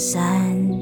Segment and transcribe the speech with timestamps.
[0.00, 0.80] 三。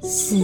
[0.00, 0.36] 四、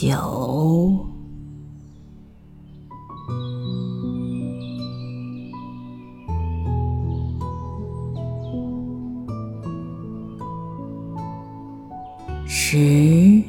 [0.00, 1.14] 九。
[12.46, 13.42] 十、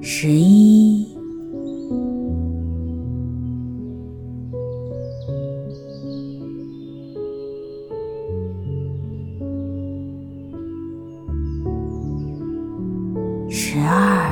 [0.00, 1.03] 十一、
[13.74, 14.30] 十二。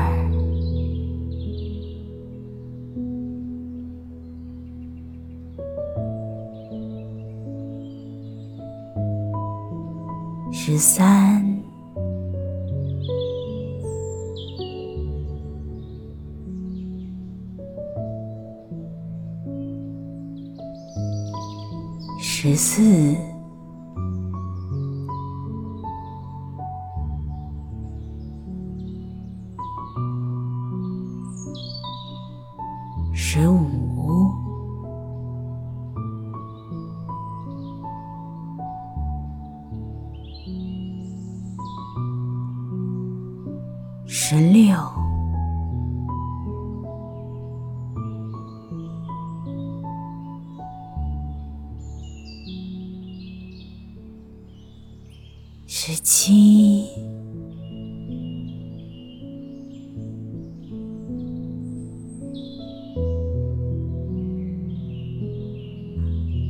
[10.53, 11.44] 十三。
[22.21, 23.31] 十四。
[33.34, 34.31] 十五，
[44.05, 44.76] 十六。
[55.67, 56.87] 十七，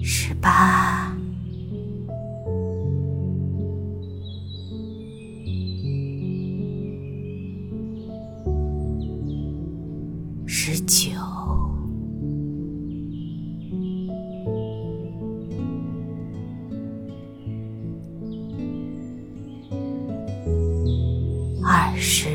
[0.04, 1.16] 十八，
[10.44, 11.10] 十九。
[21.64, 22.28] 二十，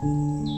[0.00, 0.57] 嗯。